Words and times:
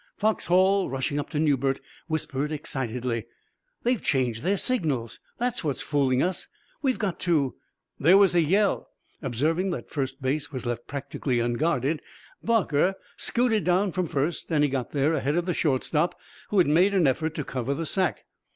Foxhall, 0.17 0.89
rushing 0.89 1.19
up 1.19 1.29
to 1.29 1.37
Newbert, 1.39 1.79
whispered 2.07 2.51
excitedly: 2.51 3.27
"They've 3.83 4.01
changed 4.01 4.41
their 4.41 4.57
signals! 4.57 5.19
That's 5.37 5.63
what's 5.63 5.83
fooling 5.83 6.23
us. 6.23 6.47
We've 6.81 6.97
got 6.97 7.19
to" 7.19 7.53
There 7.99 8.17
was 8.17 8.33
a 8.33 8.41
yell. 8.41 8.89
Observing 9.21 9.69
that 9.69 9.91
second 9.91 10.15
base 10.19 10.51
was 10.51 10.65
left 10.65 10.87
practically 10.87 11.39
unguarded, 11.39 12.01
Barker 12.41 12.95
scooted 13.15 13.63
down 13.63 13.91
from 13.91 14.07
first, 14.07 14.51
and 14.51 14.63
he 14.63 14.71
got 14.71 14.89
there 14.91 15.13
ahead 15.13 15.35
of 15.35 15.45
the 15.45 15.53
shortstop, 15.53 16.17
who 16.49 16.63
made 16.63 16.95
an 16.95 17.05
effort 17.05 17.35
to 17.35 17.43
cover 17.43 17.75
the 17.75 17.85
sack. 17.85 18.25